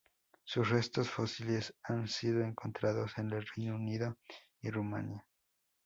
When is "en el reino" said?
3.19-3.75